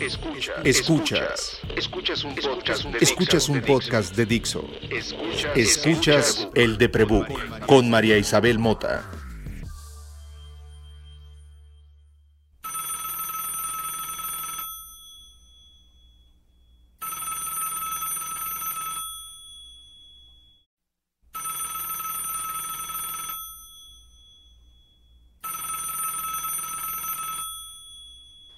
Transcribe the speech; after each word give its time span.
Escuchas. 0.00 0.56
Escuchas. 0.64 1.60
Escuchas 1.76 2.24
un 2.24 2.34
podcast 2.34 2.84
de, 2.84 2.98
Escuchas 3.00 3.48
un 3.50 3.60
podcast 3.60 4.16
de 4.16 4.24
Dixo. 4.24 4.64
Escuchas 5.54 6.48
el 6.54 6.78
de 6.78 6.88
Prebook 6.88 7.66
con 7.66 7.90
María 7.90 8.16
Isabel 8.16 8.58
Mota. 8.58 9.04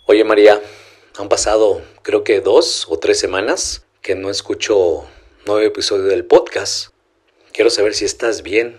Oye 0.07 0.25
María, 0.25 0.61
han 1.19 1.29
pasado 1.29 1.83
creo 2.03 2.25
que 2.25 2.41
dos 2.41 2.87
o 2.89 2.99
tres 2.99 3.19
semanas 3.19 3.85
que 4.01 4.15
no 4.15 4.31
escucho 4.31 5.05
nuevo 5.47 5.61
episodio 5.61 6.05
del 6.05 6.25
podcast. 6.25 6.89
Quiero 7.53 7.71
saber 7.71 7.95
si 7.95 8.05
estás 8.05 8.43
bien. 8.43 8.79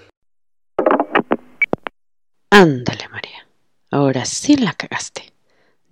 Ándale 2.49 3.07
María, 3.09 3.47
ahora 3.91 4.25
sí 4.25 4.55
la 4.55 4.73
cagaste. 4.73 5.33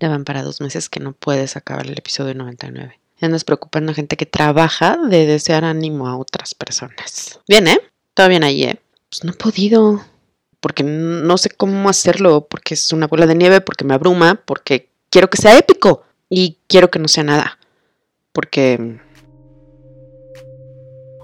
Ya 0.00 0.08
van 0.08 0.24
para 0.24 0.42
dos 0.42 0.60
meses 0.60 0.88
que 0.88 1.00
no 1.00 1.12
puedes 1.12 1.56
acabar 1.56 1.86
el 1.86 1.96
episodio 1.96 2.34
99. 2.34 2.98
Y 3.20 3.24
andas 3.24 3.44
preocupando 3.44 3.92
a 3.92 3.94
gente 3.94 4.16
que 4.16 4.26
trabaja 4.26 4.96
de 4.96 5.26
desear 5.26 5.64
ánimo 5.64 6.08
a 6.08 6.16
otras 6.16 6.54
personas. 6.54 7.40
Bien, 7.46 7.68
¿eh? 7.68 7.80
Todo 8.14 8.28
bien 8.28 8.42
ahí, 8.42 8.64
¿eh? 8.64 8.80
Pues 9.08 9.22
no 9.22 9.30
he 9.30 9.36
podido. 9.36 10.04
Porque 10.58 10.82
no 10.82 11.38
sé 11.38 11.50
cómo 11.50 11.88
hacerlo, 11.88 12.46
porque 12.48 12.74
es 12.74 12.92
una 12.92 13.06
bola 13.06 13.26
de 13.26 13.34
nieve, 13.34 13.60
porque 13.60 13.84
me 13.84 13.94
abruma, 13.94 14.40
porque 14.44 14.88
quiero 15.10 15.30
que 15.30 15.36
sea 15.36 15.58
épico 15.58 16.04
y 16.34 16.56
quiero 16.66 16.90
que 16.90 16.98
no 16.98 17.08
sea 17.08 17.24
nada. 17.24 17.58
Porque... 18.32 18.98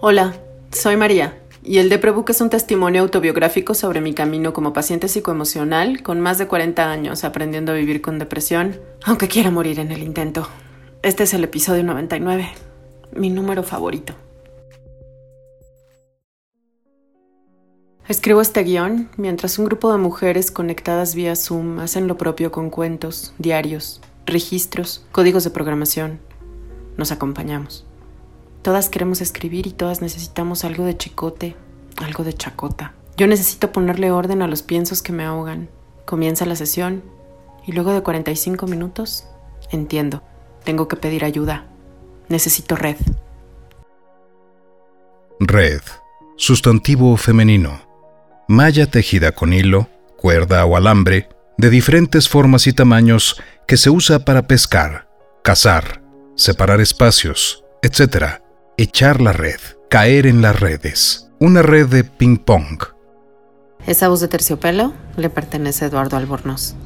Hola, 0.03 0.35
soy 0.71 0.97
María 0.99 1.41
y 1.65 1.79
el 1.79 1.89
de 1.89 1.99
Prebook 1.99 2.29
es 2.29 2.43
un 2.43 2.51
testimonio 2.51 3.01
autobiográfico 3.01 3.75
sobre 3.75 4.03
mi 4.03 4.13
camino 4.13 4.53
como 4.53 4.75
paciente 4.75 5.09
psicoemocional 5.09 6.03
con 6.03 6.21
más 6.21 6.37
de 6.37 6.47
40 6.47 6.91
años 6.91 7.25
aprendiendo 7.25 7.73
a 7.73 7.77
vivir 7.77 8.03
con 8.03 8.19
depresión, 8.19 8.81
aunque 9.03 9.29
quiera 9.29 9.51
morir 9.51 9.81
en 9.81 9.93
el 9.93 10.03
intento. 10.03 10.47
Este 11.03 11.25
es 11.25 11.33
el 11.33 11.43
episodio 11.43 11.83
99, 11.85 12.51
mi 13.13 13.31
número 13.31 13.63
favorito. 13.63 14.15
Escribo 18.07 18.43
este 18.43 18.63
guion 18.63 19.09
mientras 19.17 19.59
un 19.59 19.65
grupo 19.65 19.91
de 19.91 19.99
mujeres 19.99 20.51
conectadas 20.51 21.15
vía 21.15 21.35
Zoom 21.35 21.81
hacen 21.81 22.09
lo 22.09 22.19
propio 22.19 22.53
con 22.53 22.71
cuentos, 22.71 23.35
diarios, 23.39 24.01
registros, 24.29 25.05
códigos 25.13 25.45
de 25.45 25.51
programación. 25.51 26.21
Nos 26.97 27.13
acompañamos. 27.13 27.85
Todas 28.63 28.89
queremos 28.89 29.21
escribir 29.21 29.67
y 29.67 29.73
todas 29.73 30.03
necesitamos 30.03 30.65
algo 30.65 30.85
de 30.85 30.97
chicote, 30.97 31.57
algo 31.97 32.25
de 32.25 32.33
chacota. 32.33 32.95
Yo 33.17 33.27
necesito 33.27 33.73
ponerle 33.73 34.11
orden 34.11 34.43
a 34.43 34.49
los 34.49 34.63
piensos 34.63 35.03
que 35.03 35.13
me 35.13 35.25
ahogan. 35.25 35.69
Comienza 36.05 36.47
la 36.47 36.57
sesión 36.57 37.03
y 37.67 37.73
luego 37.73 37.93
de 37.93 38.03
45 38.03 38.67
minutos, 38.67 39.25
entiendo, 39.71 40.23
tengo 40.65 40.89
que 40.89 40.97
pedir 40.97 41.25
ayuda. 41.25 41.67
Necesito 42.29 42.77
red. 42.77 42.97
Red. 45.41 45.83
Sustantivo 46.37 47.17
femenino 47.17 47.89
malla 48.49 48.87
tejida 48.87 49.33
con 49.33 49.53
hilo, 49.53 49.89
cuerda 50.17 50.65
o 50.65 50.77
alambre, 50.77 51.29
de 51.59 51.71
diferentes 51.71 52.29
formas 52.29 52.67
y 52.67 52.73
tamaños 52.73 53.41
que 53.69 53.77
se 53.77 53.91
usa 53.91 54.21
para 54.21 54.47
pescar, 54.47 55.11
cazar, 55.45 56.03
separar 56.37 56.81
espacios, 56.81 57.65
etc. 57.83 58.41
Echar 58.79 59.21
la 59.21 59.35
red, 59.35 59.61
caer 59.91 60.27
en 60.27 60.41
las 60.41 60.59
redes. 60.59 61.29
Una 61.39 61.61
red 61.61 61.87
de 61.87 62.03
ping-pong. 62.03 62.83
Esa 63.87 64.09
voz 64.09 64.21
de 64.21 64.29
terciopelo 64.29 64.95
le 65.19 65.29
pertenece 65.29 65.85
a 65.85 65.89
Eduardo 65.89 66.17
Albornoz. 66.17 66.77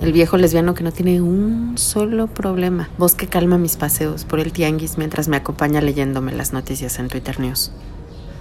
El 0.00 0.14
viejo 0.14 0.38
lesbiano 0.38 0.72
que 0.72 0.82
no 0.82 0.90
tiene 0.90 1.20
un 1.20 1.76
solo 1.76 2.28
problema. 2.28 2.88
Voz 2.96 3.14
que 3.14 3.26
calma 3.26 3.58
mis 3.58 3.76
paseos 3.76 4.24
por 4.24 4.40
el 4.40 4.54
tianguis 4.54 4.96
mientras 4.96 5.28
me 5.28 5.36
acompaña 5.36 5.82
leyéndome 5.82 6.32
las 6.32 6.54
noticias 6.54 6.98
en 6.98 7.08
Twitter 7.08 7.40
News. 7.40 7.72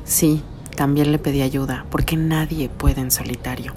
Sí, 0.06 0.44
también 0.78 1.12
le 1.12 1.20
pedí 1.20 1.42
ayuda, 1.42 1.86
porque 1.92 2.16
nadie 2.16 2.70
puede 2.70 3.02
en 3.02 3.12
solitario. 3.12 3.76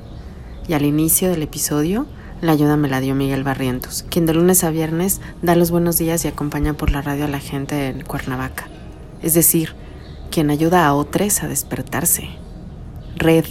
Y 0.68 0.74
al 0.74 0.84
inicio 0.84 1.30
del 1.30 1.42
episodio, 1.42 2.06
la 2.44 2.52
ayuda 2.52 2.76
me 2.76 2.88
la 2.88 3.00
dio 3.00 3.14
Miguel 3.14 3.42
Barrientos, 3.42 4.04
quien 4.10 4.26
de 4.26 4.34
lunes 4.34 4.64
a 4.64 4.70
viernes 4.70 5.20
da 5.42 5.56
los 5.56 5.70
buenos 5.70 5.98
días 5.98 6.24
y 6.24 6.28
acompaña 6.28 6.74
por 6.74 6.90
la 6.90 7.02
radio 7.02 7.24
a 7.24 7.28
la 7.28 7.40
gente 7.40 7.88
en 7.88 8.02
Cuernavaca. 8.02 8.68
Es 9.22 9.34
decir, 9.34 9.74
quien 10.30 10.50
ayuda 10.50 10.86
a 10.86 10.94
otros 10.94 11.42
a 11.42 11.48
despertarse. 11.48 12.28
Red. 13.16 13.46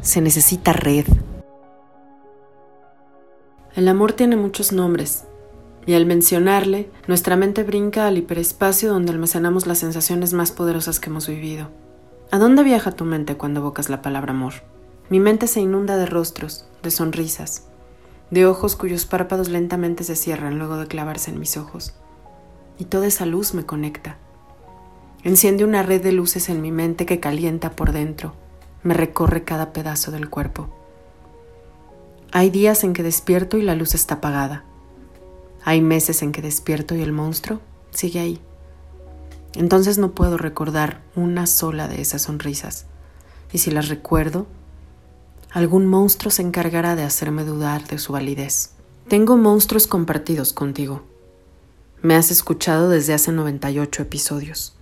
Se 0.00 0.20
necesita 0.20 0.72
red. 0.72 1.06
El 3.74 3.88
amor 3.88 4.12
tiene 4.12 4.36
muchos 4.36 4.70
nombres, 4.70 5.24
y 5.84 5.94
al 5.94 6.06
mencionarle, 6.06 6.88
nuestra 7.08 7.36
mente 7.36 7.64
brinca 7.64 8.06
al 8.06 8.16
hiperespacio 8.18 8.92
donde 8.92 9.12
almacenamos 9.12 9.66
las 9.66 9.78
sensaciones 9.78 10.32
más 10.32 10.52
poderosas 10.52 11.00
que 11.00 11.10
hemos 11.10 11.26
vivido. 11.26 11.70
¿A 12.30 12.38
dónde 12.38 12.62
viaja 12.62 12.92
tu 12.92 13.04
mente 13.04 13.36
cuando 13.36 13.60
evocas 13.60 13.88
la 13.88 14.02
palabra 14.02 14.32
amor? 14.32 14.54
Mi 15.10 15.18
mente 15.20 15.48
se 15.48 15.60
inunda 15.60 15.96
de 15.96 16.06
rostros, 16.06 16.66
de 16.82 16.90
sonrisas, 16.90 17.66
de 18.30 18.46
ojos 18.46 18.76
cuyos 18.76 19.06
párpados 19.06 19.48
lentamente 19.48 20.04
se 20.04 20.16
cierran 20.16 20.58
luego 20.58 20.76
de 20.76 20.86
clavarse 20.86 21.30
en 21.30 21.38
mis 21.38 21.56
ojos. 21.56 21.94
Y 22.78 22.86
toda 22.86 23.06
esa 23.06 23.26
luz 23.26 23.54
me 23.54 23.64
conecta. 23.64 24.18
Enciende 25.22 25.64
una 25.64 25.82
red 25.82 26.02
de 26.02 26.12
luces 26.12 26.48
en 26.48 26.60
mi 26.60 26.70
mente 26.70 27.06
que 27.06 27.20
calienta 27.20 27.70
por 27.70 27.92
dentro, 27.92 28.34
me 28.82 28.94
recorre 28.94 29.42
cada 29.42 29.72
pedazo 29.72 30.12
del 30.12 30.30
cuerpo. 30.30 30.68
Hay 32.30 32.50
días 32.50 32.84
en 32.84 32.92
que 32.92 33.02
despierto 33.02 33.58
y 33.58 33.62
la 33.62 33.74
luz 33.74 33.94
está 33.94 34.16
apagada. 34.16 34.64
Hay 35.64 35.80
meses 35.80 36.22
en 36.22 36.30
que 36.30 36.42
despierto 36.42 36.94
y 36.94 37.02
el 37.02 37.12
monstruo 37.12 37.60
sigue 37.90 38.20
ahí. 38.20 38.40
Entonces 39.54 39.98
no 39.98 40.12
puedo 40.12 40.36
recordar 40.36 41.02
una 41.16 41.46
sola 41.46 41.88
de 41.88 42.00
esas 42.00 42.22
sonrisas. 42.22 42.86
Y 43.52 43.58
si 43.58 43.70
las 43.70 43.88
recuerdo, 43.88 44.46
algún 45.50 45.86
monstruo 45.86 46.30
se 46.30 46.42
encargará 46.42 46.96
de 46.96 47.02
hacerme 47.02 47.44
dudar 47.44 47.86
de 47.86 47.98
su 47.98 48.12
validez. 48.12 48.72
Tengo 49.08 49.36
monstruos 49.36 49.86
compartidos 49.86 50.52
contigo. 50.52 51.02
Me 52.02 52.14
has 52.14 52.30
escuchado 52.30 52.90
desde 52.90 53.14
hace 53.14 53.32
98 53.32 54.02
episodios. 54.02 54.76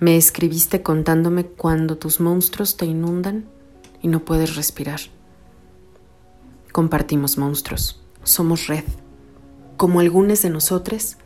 Me 0.00 0.16
escribiste 0.16 0.82
contándome 0.82 1.44
cuando 1.44 1.98
tus 1.98 2.20
monstruos 2.20 2.76
te 2.76 2.86
inundan 2.86 3.46
y 4.00 4.08
no 4.08 4.24
puedes 4.24 4.54
respirar. 4.54 5.00
Compartimos 6.72 7.38
monstruos. 7.38 8.00
Somos 8.22 8.66
red. 8.66 8.84
Como 9.76 10.00
algunos 10.00 10.42
de 10.42 10.50
nosotros, 10.50 11.16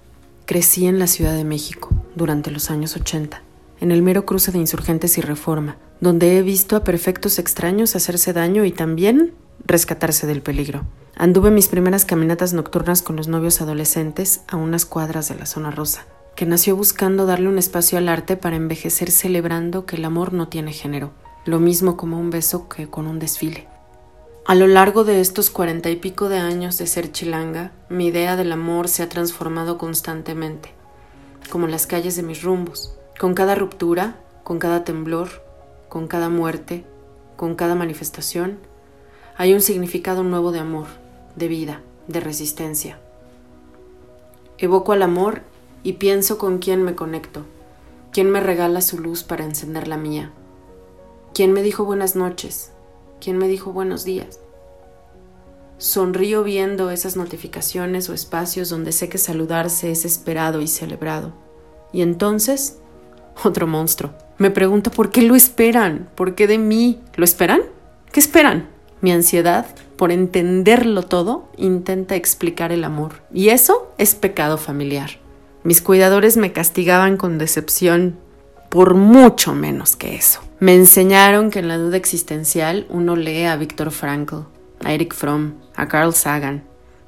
crecí 0.46 0.86
en 0.86 0.98
la 0.98 1.06
Ciudad 1.06 1.34
de 1.34 1.44
México 1.44 1.90
durante 2.14 2.50
los 2.50 2.70
años 2.70 2.96
80, 2.96 3.42
en 3.82 3.90
el 3.90 4.00
mero 4.00 4.24
cruce 4.24 4.52
de 4.52 4.58
insurgentes 4.58 5.18
y 5.18 5.22
reforma, 5.22 5.76
donde 6.00 6.38
he 6.38 6.42
visto 6.42 6.76
a 6.76 6.84
perfectos 6.84 7.40
extraños 7.40 7.96
hacerse 7.96 8.32
daño 8.32 8.64
y 8.64 8.70
también 8.70 9.34
rescatarse 9.64 10.28
del 10.28 10.40
peligro. 10.40 10.86
Anduve 11.16 11.50
mis 11.50 11.66
primeras 11.66 12.04
caminatas 12.04 12.52
nocturnas 12.52 13.02
con 13.02 13.16
los 13.16 13.26
novios 13.26 13.60
adolescentes 13.60 14.42
a 14.46 14.56
unas 14.56 14.86
cuadras 14.86 15.28
de 15.28 15.34
la 15.34 15.46
zona 15.46 15.72
rosa, 15.72 16.06
que 16.36 16.46
nació 16.46 16.76
buscando 16.76 17.26
darle 17.26 17.48
un 17.48 17.58
espacio 17.58 17.98
al 17.98 18.08
arte 18.08 18.36
para 18.36 18.54
envejecer 18.54 19.10
celebrando 19.10 19.84
que 19.84 19.96
el 19.96 20.04
amor 20.04 20.32
no 20.32 20.46
tiene 20.46 20.72
género, 20.72 21.10
lo 21.44 21.58
mismo 21.58 21.96
como 21.96 22.20
un 22.20 22.30
beso 22.30 22.68
que 22.68 22.88
con 22.88 23.08
un 23.08 23.18
desfile. 23.18 23.66
A 24.46 24.54
lo 24.54 24.68
largo 24.68 25.02
de 25.02 25.20
estos 25.20 25.50
cuarenta 25.50 25.90
y 25.90 25.96
pico 25.96 26.28
de 26.28 26.38
años 26.38 26.78
de 26.78 26.86
ser 26.86 27.10
chilanga, 27.10 27.72
mi 27.88 28.06
idea 28.06 28.36
del 28.36 28.52
amor 28.52 28.86
se 28.86 29.02
ha 29.02 29.08
transformado 29.08 29.76
constantemente 29.76 30.72
como 31.50 31.66
las 31.66 31.86
calles 31.86 32.16
de 32.16 32.22
mis 32.22 32.42
rumbos. 32.42 32.96
Con 33.18 33.34
cada 33.34 33.54
ruptura, 33.54 34.16
con 34.42 34.58
cada 34.58 34.84
temblor, 34.84 35.28
con 35.88 36.08
cada 36.08 36.28
muerte, 36.28 36.84
con 37.36 37.54
cada 37.54 37.74
manifestación, 37.74 38.58
hay 39.36 39.54
un 39.54 39.60
significado 39.60 40.22
nuevo 40.22 40.52
de 40.52 40.58
amor, 40.58 40.86
de 41.36 41.48
vida, 41.48 41.80
de 42.08 42.20
resistencia. 42.20 42.98
Evoco 44.58 44.92
al 44.92 45.02
amor 45.02 45.42
y 45.82 45.94
pienso 45.94 46.38
con 46.38 46.58
quién 46.58 46.82
me 46.82 46.94
conecto, 46.94 47.44
quién 48.12 48.30
me 48.30 48.40
regala 48.40 48.80
su 48.80 48.98
luz 48.98 49.24
para 49.24 49.44
encender 49.44 49.88
la 49.88 49.96
mía, 49.96 50.32
quién 51.34 51.52
me 51.52 51.62
dijo 51.62 51.84
buenas 51.84 52.14
noches, 52.14 52.72
quién 53.20 53.38
me 53.38 53.48
dijo 53.48 53.72
buenos 53.72 54.04
días. 54.04 54.40
Sonrío 55.78 56.44
viendo 56.44 56.90
esas 56.90 57.16
notificaciones 57.16 58.08
o 58.08 58.14
espacios 58.14 58.68
donde 58.68 58.92
sé 58.92 59.08
que 59.08 59.18
saludarse 59.18 59.90
es 59.90 60.04
esperado 60.04 60.60
y 60.60 60.68
celebrado. 60.68 61.32
Y 61.92 62.02
entonces, 62.02 62.78
otro 63.44 63.66
monstruo. 63.66 64.12
Me 64.38 64.50
pregunto 64.50 64.90
por 64.90 65.10
qué 65.10 65.22
lo 65.22 65.34
esperan, 65.36 66.08
por 66.14 66.34
qué 66.34 66.46
de 66.46 66.58
mí. 66.58 67.00
¿Lo 67.16 67.24
esperan? 67.24 67.62
¿Qué 68.12 68.20
esperan? 68.20 68.68
¿Mi 69.00 69.12
ansiedad? 69.12 69.66
por 70.02 70.10
entenderlo 70.10 71.04
todo, 71.04 71.48
intenta 71.56 72.16
explicar 72.16 72.72
el 72.72 72.82
amor. 72.82 73.22
Y 73.32 73.50
eso 73.50 73.94
es 73.98 74.16
pecado 74.16 74.58
familiar. 74.58 75.10
Mis 75.62 75.80
cuidadores 75.80 76.36
me 76.36 76.50
castigaban 76.50 77.16
con 77.16 77.38
decepción 77.38 78.18
por 78.68 78.94
mucho 78.94 79.54
menos 79.54 79.94
que 79.94 80.16
eso. 80.16 80.40
Me 80.58 80.74
enseñaron 80.74 81.52
que 81.52 81.60
en 81.60 81.68
la 81.68 81.78
duda 81.78 81.98
existencial 81.98 82.84
uno 82.90 83.14
lee 83.14 83.44
a 83.44 83.54
Viktor 83.54 83.92
Frankl, 83.92 84.38
a 84.84 84.92
Eric 84.92 85.14
Fromm, 85.14 85.52
a 85.76 85.86
Carl 85.86 86.12
Sagan 86.14 86.64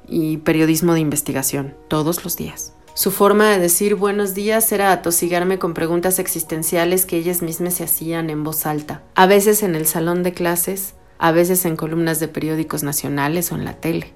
y 0.07 0.37
periodismo 0.37 0.93
de 0.93 1.01
investigación 1.01 1.73
todos 1.89 2.23
los 2.23 2.37
días. 2.37 2.74
Su 2.95 3.11
forma 3.11 3.49
de 3.49 3.59
decir 3.59 3.95
buenos 3.95 4.33
días 4.35 4.71
era 4.71 4.93
atosigarme 4.93 5.59
con 5.59 5.73
preguntas 5.73 6.17
existenciales 6.17 7.05
que 7.05 7.17
ellas 7.17 7.41
mismas 7.41 7.73
se 7.73 7.83
hacían 7.83 8.29
en 8.29 8.45
voz 8.45 8.65
alta, 8.65 9.03
a 9.15 9.25
veces 9.25 9.63
en 9.63 9.75
el 9.75 9.85
salón 9.85 10.23
de 10.23 10.33
clases, 10.33 10.93
a 11.17 11.33
veces 11.33 11.65
en 11.65 11.75
columnas 11.75 12.21
de 12.21 12.29
periódicos 12.29 12.83
nacionales 12.83 13.51
o 13.51 13.55
en 13.55 13.65
la 13.65 13.73
tele. 13.73 14.13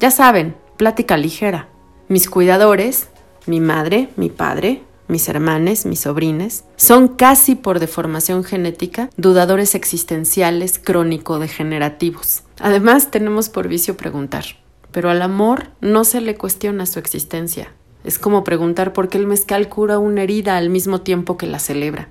Ya 0.00 0.10
saben, 0.10 0.56
plática 0.76 1.16
ligera. 1.16 1.68
Mis 2.08 2.28
cuidadores, 2.28 3.06
mi 3.46 3.60
madre, 3.60 4.08
mi 4.16 4.28
padre, 4.28 4.82
mis 5.06 5.28
hermanes, 5.28 5.86
mis 5.86 6.00
sobrines, 6.00 6.64
son 6.74 7.06
casi 7.06 7.54
por 7.54 7.78
deformación 7.78 8.42
genética 8.42 9.08
dudadores 9.16 9.76
existenciales 9.76 10.80
crónico-degenerativos. 10.80 12.42
Además, 12.58 13.12
tenemos 13.12 13.50
por 13.50 13.68
vicio 13.68 13.96
preguntar, 13.96 14.44
pero 14.90 15.10
al 15.10 15.22
amor 15.22 15.68
no 15.80 16.02
se 16.02 16.20
le 16.20 16.34
cuestiona 16.34 16.86
su 16.86 16.98
existencia, 16.98 17.72
es 18.06 18.20
como 18.20 18.44
preguntar 18.44 18.92
por 18.92 19.08
qué 19.08 19.18
el 19.18 19.26
mezcal 19.26 19.68
cura 19.68 19.98
una 19.98 20.22
herida 20.22 20.56
al 20.56 20.70
mismo 20.70 21.00
tiempo 21.00 21.36
que 21.36 21.48
la 21.48 21.58
celebra. 21.58 22.08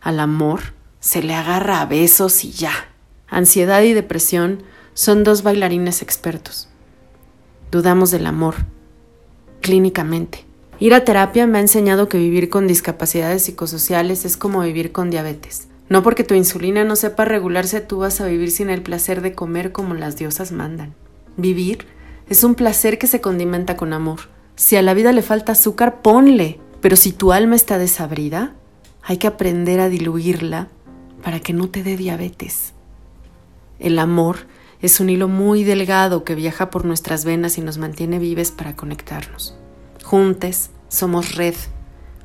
Al 0.00 0.20
amor 0.20 0.60
se 1.00 1.20
le 1.20 1.34
agarra 1.34 1.80
a 1.80 1.86
besos 1.86 2.44
y 2.44 2.52
ya. 2.52 2.72
Ansiedad 3.28 3.82
y 3.82 3.92
depresión 3.92 4.62
son 4.94 5.24
dos 5.24 5.42
bailarines 5.42 6.02
expertos. 6.02 6.68
Dudamos 7.72 8.12
del 8.12 8.24
amor, 8.26 8.54
clínicamente. 9.60 10.44
Ir 10.78 10.94
a 10.94 11.04
terapia 11.04 11.44
me 11.48 11.58
ha 11.58 11.60
enseñado 11.60 12.08
que 12.08 12.18
vivir 12.18 12.48
con 12.48 12.68
discapacidades 12.68 13.42
psicosociales 13.42 14.24
es 14.24 14.36
como 14.36 14.62
vivir 14.62 14.92
con 14.92 15.10
diabetes. 15.10 15.66
No 15.88 16.04
porque 16.04 16.22
tu 16.22 16.34
insulina 16.34 16.84
no 16.84 16.94
sepa 16.94 17.24
regularse, 17.24 17.80
tú 17.80 17.98
vas 17.98 18.20
a 18.20 18.26
vivir 18.26 18.52
sin 18.52 18.70
el 18.70 18.82
placer 18.82 19.22
de 19.22 19.34
comer 19.34 19.72
como 19.72 19.94
las 19.94 20.16
diosas 20.16 20.52
mandan. 20.52 20.94
Vivir 21.36 21.86
es 22.28 22.44
un 22.44 22.54
placer 22.54 22.96
que 22.96 23.08
se 23.08 23.20
condimenta 23.20 23.76
con 23.76 23.92
amor 23.92 24.20
si 24.60 24.76
a 24.76 24.82
la 24.82 24.92
vida 24.92 25.12
le 25.12 25.22
falta 25.22 25.52
azúcar, 25.52 26.02
ponle. 26.02 26.60
Pero 26.82 26.94
si 26.94 27.12
tu 27.12 27.32
alma 27.32 27.56
está 27.56 27.78
desabrida, 27.78 28.52
hay 29.02 29.16
que 29.16 29.26
aprender 29.26 29.80
a 29.80 29.88
diluirla 29.88 30.68
para 31.24 31.40
que 31.40 31.54
no 31.54 31.70
te 31.70 31.82
dé 31.82 31.96
diabetes. 31.96 32.74
El 33.78 33.98
amor 33.98 34.40
es 34.82 35.00
un 35.00 35.08
hilo 35.08 35.28
muy 35.28 35.64
delgado 35.64 36.24
que 36.24 36.34
viaja 36.34 36.68
por 36.68 36.84
nuestras 36.84 37.24
venas 37.24 37.56
y 37.56 37.62
nos 37.62 37.78
mantiene 37.78 38.18
vives 38.18 38.50
para 38.50 38.76
conectarnos. 38.76 39.56
Juntes 40.04 40.68
somos 40.88 41.36
red. 41.36 41.54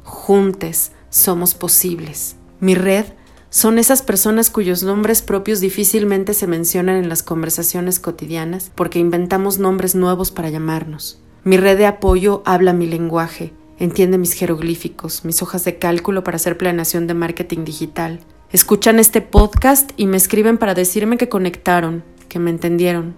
Juntes 0.04 0.92
somos 1.10 1.54
posibles. 1.54 2.36
Mi 2.60 2.76
red 2.76 3.06
son 3.50 3.80
esas 3.80 4.02
personas 4.02 4.50
cuyos 4.50 4.84
nombres 4.84 5.22
propios 5.22 5.62
difícilmente 5.62 6.34
se 6.34 6.48
mencionan 6.48 6.98
en 6.98 7.08
las 7.08 7.24
conversaciones 7.24 8.02
cotidianas 8.02 8.74
porque 8.76 9.00
inventamos 9.00 9.58
nombres 9.58 9.96
nuevos 9.96 10.32
para 10.32 10.50
llamarnos. 10.50 11.22
Mi 11.46 11.58
red 11.58 11.78
de 11.78 11.86
apoyo 11.86 12.42
habla 12.44 12.74
mi 12.74 12.88
lenguaje, 12.88 13.54
entiende 13.78 14.18
mis 14.18 14.34
jeroglíficos, 14.34 15.26
mis 15.26 15.44
hojas 15.44 15.64
de 15.64 15.78
cálculo 15.78 16.24
para 16.24 16.38
hacer 16.38 16.58
planeación 16.58 17.06
de 17.06 17.14
marketing 17.14 17.66
digital. 17.66 18.20
Escuchan 18.52 18.98
este 18.98 19.22
podcast 19.22 19.92
y 19.96 20.08
me 20.08 20.18
escriben 20.18 20.58
para 20.58 20.74
decirme 20.74 21.18
que 21.18 21.30
conectaron, 21.30 22.04
que 22.30 22.40
me 22.40 22.50
entendieron. 22.50 23.14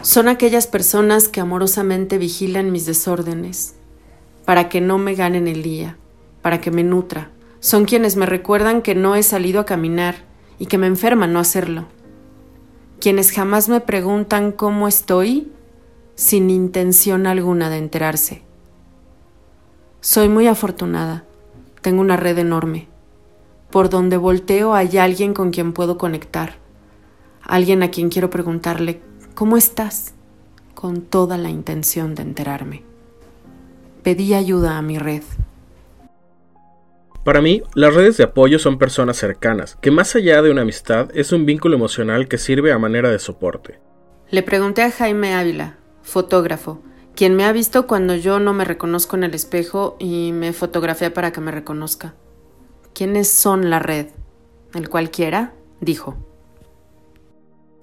Son 0.00 0.26
aquellas 0.26 0.66
personas 0.66 1.28
que 1.28 1.40
amorosamente 1.40 2.18
vigilan 2.18 2.72
mis 2.72 2.84
desórdenes, 2.84 3.76
para 4.44 4.68
que 4.68 4.80
no 4.80 4.98
me 4.98 5.14
ganen 5.14 5.46
el 5.46 5.62
día, 5.62 5.96
para 6.42 6.60
que 6.60 6.72
me 6.72 6.82
nutra. 6.82 7.30
Son 7.60 7.84
quienes 7.84 8.16
me 8.16 8.26
recuerdan 8.26 8.82
que 8.82 8.96
no 8.96 9.14
he 9.14 9.22
salido 9.22 9.60
a 9.60 9.66
caminar 9.66 10.16
y 10.58 10.66
que 10.66 10.78
me 10.78 10.88
enferma 10.88 11.28
no 11.28 11.38
hacerlo. 11.38 11.86
Quienes 12.98 13.30
jamás 13.30 13.68
me 13.68 13.78
preguntan 13.78 14.50
cómo 14.50 14.88
estoy 14.88 15.52
sin 16.14 16.50
intención 16.50 17.26
alguna 17.26 17.70
de 17.70 17.78
enterarse. 17.78 18.42
Soy 20.00 20.28
muy 20.28 20.46
afortunada. 20.46 21.24
Tengo 21.80 22.00
una 22.00 22.16
red 22.16 22.38
enorme. 22.38 22.88
Por 23.70 23.88
donde 23.88 24.16
volteo 24.16 24.74
hay 24.74 24.98
alguien 24.98 25.34
con 25.34 25.50
quien 25.50 25.72
puedo 25.72 25.96
conectar. 25.96 26.56
Alguien 27.42 27.82
a 27.82 27.90
quien 27.90 28.08
quiero 28.08 28.30
preguntarle, 28.30 29.00
¿cómo 29.34 29.56
estás? 29.56 30.14
Con 30.74 31.02
toda 31.02 31.38
la 31.38 31.50
intención 31.50 32.14
de 32.14 32.22
enterarme. 32.22 32.82
Pedí 34.02 34.34
ayuda 34.34 34.76
a 34.76 34.82
mi 34.82 34.98
red. 34.98 35.22
Para 37.24 37.40
mí, 37.40 37.62
las 37.74 37.94
redes 37.94 38.16
de 38.16 38.24
apoyo 38.24 38.58
son 38.58 38.78
personas 38.78 39.16
cercanas, 39.16 39.76
que 39.80 39.92
más 39.92 40.16
allá 40.16 40.42
de 40.42 40.50
una 40.50 40.62
amistad 40.62 41.08
es 41.14 41.30
un 41.30 41.46
vínculo 41.46 41.76
emocional 41.76 42.26
que 42.26 42.36
sirve 42.36 42.72
a 42.72 42.78
manera 42.78 43.10
de 43.10 43.20
soporte. 43.20 43.78
Le 44.30 44.42
pregunté 44.42 44.82
a 44.82 44.90
Jaime 44.90 45.34
Ávila, 45.34 45.76
fotógrafo, 46.02 46.80
quien 47.14 47.34
me 47.34 47.44
ha 47.44 47.52
visto 47.52 47.86
cuando 47.86 48.14
yo 48.14 48.38
no 48.38 48.52
me 48.52 48.64
reconozco 48.64 49.16
en 49.16 49.24
el 49.24 49.34
espejo 49.34 49.96
y 49.98 50.32
me 50.32 50.52
fotografía 50.52 51.12
para 51.12 51.32
que 51.32 51.40
me 51.40 51.50
reconozca. 51.50 52.14
¿Quiénes 52.94 53.28
son 53.28 53.70
la 53.70 53.78
red? 53.78 54.08
El 54.74 54.88
cualquiera, 54.88 55.54
dijo. 55.80 56.16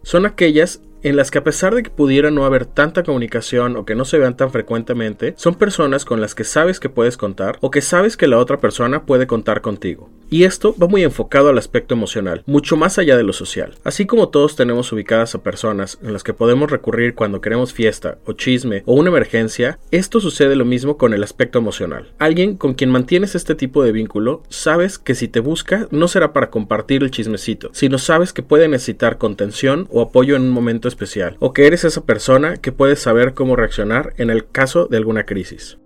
Son 0.04 0.26
aquellas 0.26 0.82
en 1.04 1.16
las 1.16 1.32
que 1.32 1.38
a 1.38 1.44
pesar 1.44 1.76
de 1.76 1.84
que 1.84 1.90
pudiera 1.90 2.32
no 2.32 2.46
haber 2.46 2.66
tanta 2.66 3.04
comunicación 3.04 3.76
o 3.76 3.86
que 3.86 3.96
no 3.96 4.06
se 4.06 4.18
vean 4.18 4.38
tan 4.38 4.52
frecuentemente, 4.52 5.34
son 5.38 5.56
personas 5.56 6.06
con 6.06 6.22
las 6.22 6.36
que 6.36 6.44
sabes 6.44 6.80
que 6.80 6.90
puedes 6.90 7.18
contar 7.18 7.58
o 7.62 7.72
que 7.72 7.82
sabes 7.82 8.18
que 8.18 8.28
la 8.28 8.38
otra 8.38 8.58
persona 8.58 9.04
puede 9.06 9.28
contar 9.28 9.62
contigo. 9.62 10.10
Y 10.32 10.44
esto 10.44 10.76
va 10.80 10.88
muy 10.88 11.04
enfocado 11.04 11.50
al 11.50 11.58
aspecto 11.58 11.96
emocional, 11.96 12.44
mucho 12.46 12.78
más 12.78 13.00
allá 13.00 13.18
de 13.18 13.24
lo 13.24 13.34
social. 13.34 13.74
Así 13.84 14.06
como 14.06 14.30
todos 14.30 14.56
tenemos 14.56 14.92
ubicadas 14.92 15.34
a 15.34 15.42
personas 15.42 15.98
en 16.04 16.14
las 16.14 16.24
que 16.24 16.36
podemos 16.36 16.70
recurrir 16.70 17.16
cuando 17.16 17.42
queremos 17.42 17.74
fiesta 17.74 18.20
o 18.26 18.34
chisme 18.34 18.84
o 18.86 18.94
una 18.94 19.10
emergencia, 19.10 19.80
esto 19.90 20.20
sucede 20.20 20.56
lo 20.56 20.66
mismo 20.66 20.98
con 20.98 21.16
el 21.16 21.24
aspecto 21.24 21.58
emocional. 21.58 22.12
Alguien 22.20 22.58
con 22.58 22.76
quien 22.76 22.92
mantienes 22.92 23.34
este 23.34 23.56
tipo 23.56 23.84
de 23.84 23.92
vínculo, 23.92 24.44
sabes 24.50 25.00
que 25.00 25.16
si 25.16 25.28
te 25.28 25.40
busca 25.40 25.88
no 25.90 26.08
será 26.08 26.32
para 26.32 26.52
compartir 26.52 27.02
el 27.02 27.10
chismecito, 27.10 27.70
sino 27.74 27.98
sabes 27.98 28.32
que 28.32 28.44
puede 28.44 28.68
necesitar 28.68 29.18
contención 29.18 29.88
o 29.90 30.02
apoyo 30.02 30.36
en 30.36 30.44
un 30.44 30.50
momento 30.52 30.89
especial, 30.90 31.38
o 31.40 31.54
que 31.54 31.68
eres 31.68 31.84
esa 31.86 32.02
persona 32.02 32.58
que 32.58 32.72
puede 32.72 32.96
saber 32.96 33.34
cómo 33.34 33.56
reaccionar 33.56 34.14
en 34.18 34.30
el 34.30 34.50
caso 34.50 34.88
de 34.88 34.98
alguna 34.98 35.26
crisis. 35.26 35.78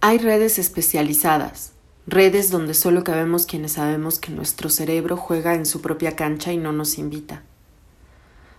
Hay 0.00 0.18
redes 0.18 0.58
especializadas, 0.58 1.72
redes 2.06 2.50
donde 2.50 2.74
solo 2.74 3.04
cabemos 3.04 3.46
quienes 3.46 3.72
sabemos 3.72 4.18
que 4.18 4.32
nuestro 4.32 4.68
cerebro 4.68 5.16
juega 5.16 5.54
en 5.54 5.64
su 5.64 5.80
propia 5.80 6.14
cancha 6.14 6.52
y 6.52 6.58
no 6.58 6.72
nos 6.72 6.98
invita. 6.98 7.42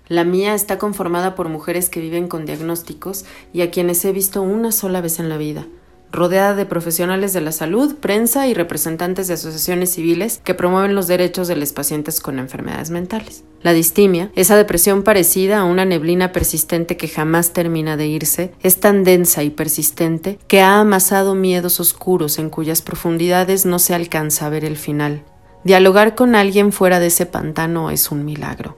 La 0.08 0.24
mía 0.24 0.53
está 0.53 0.77
conformada 0.77 1.36
por 1.36 1.50
mujeres 1.50 1.89
que 1.89 2.00
viven 2.00 2.27
con 2.27 2.46
diagnósticos 2.46 3.25
y 3.53 3.62
a 3.62 3.72
quienes 3.72 4.03
he 4.06 4.12
visto 4.12 4.41
una 4.41 4.72
sola 4.72 5.01
vez 5.01 5.20
en 5.20 5.30
la 5.30 5.38
vida, 5.38 5.68
rodeada 6.12 6.56
de 6.56 6.66
profesionales 6.66 7.34
de 7.34 7.42
la 7.42 7.52
salud, 7.52 7.96
prensa 7.96 8.48
y 8.48 8.54
representantes 8.54 9.28
de 9.28 9.34
asociaciones 9.36 9.94
civiles 9.94 10.42
que 10.44 10.54
promueven 10.54 10.96
los 10.96 11.08
derechos 11.08 11.48
de 11.48 11.56
los 11.56 11.74
pacientes 11.74 12.22
con 12.22 12.40
enfermedades 12.40 12.90
mentales. 12.90 13.44
La 13.62 13.74
distimia, 13.74 14.32
esa 14.36 14.56
depresión 14.56 15.04
parecida 15.04 15.60
a 15.60 15.64
una 15.64 15.86
neblina 15.86 16.32
persistente 16.32 16.98
que 16.98 17.08
jamás 17.08 17.52
termina 17.52 17.98
de 17.98 18.08
irse, 18.08 18.54
es 18.62 18.80
tan 18.80 19.04
densa 19.04 19.44
y 19.44 19.50
persistente 19.50 20.40
que 20.48 20.62
ha 20.62 20.80
amasado 20.80 21.36
miedos 21.36 21.80
oscuros 21.80 22.38
en 22.40 22.50
cuyas 22.50 22.82
profundidades 22.82 23.66
no 23.66 23.80
se 23.80 23.94
alcanza 23.94 24.46
a 24.46 24.50
ver 24.50 24.66
el 24.66 24.78
final. 24.78 25.24
Dialogar 25.64 26.14
con 26.14 26.36
alguien 26.36 26.72
fuera 26.72 27.00
de 27.00 27.08
ese 27.08 27.26
pantano 27.26 27.90
es 27.90 28.12
un 28.12 28.24
milagro. 28.24 28.78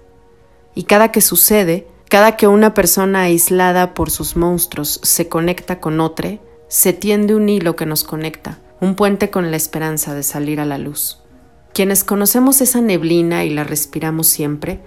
Y 0.73 0.83
cada 0.83 1.11
que 1.11 1.19
sucede, 1.19 1.85
cada 2.07 2.37
que 2.37 2.47
una 2.47 2.73
persona 2.73 3.23
aislada 3.23 3.93
por 3.93 4.09
sus 4.09 4.37
monstruos 4.37 5.01
se 5.03 5.27
conecta 5.27 5.81
con 5.81 5.99
otra, 5.99 6.37
se 6.67 6.93
tiende 6.93 7.35
un 7.35 7.49
hilo 7.49 7.75
que 7.75 7.85
nos 7.85 8.03
conecta, 8.03 8.59
un 8.81 8.95
puente 8.95 9.29
con 9.29 9.51
la 9.51 9.57
esperanza 9.57 10.13
de 10.13 10.23
salir 10.23 10.59
a 10.59 10.65
la 10.65 10.77
luz. 10.77 11.21
Quienes 11.73 12.03
conocemos 12.03 12.61
esa 12.61 12.81
neblina 12.81 13.45
y 13.45 13.49
la 13.49 13.63
respiramos 13.63 14.27
siempre, 14.27 14.79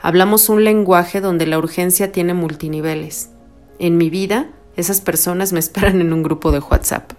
hablamos 0.00 0.48
un 0.48 0.64
lenguaje 0.64 1.20
donde 1.20 1.46
la 1.46 1.58
urgencia 1.58 2.12
tiene 2.12 2.34
multiniveles. 2.34 3.30
En 3.78 3.96
mi 3.96 4.10
vida, 4.10 4.50
esas 4.76 5.00
personas 5.00 5.52
me 5.52 5.58
esperan 5.60 6.00
en 6.00 6.12
un 6.12 6.22
grupo 6.22 6.52
de 6.52 6.60
WhatsApp. 6.60 7.12